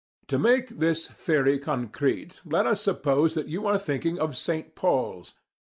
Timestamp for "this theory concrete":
0.79-2.41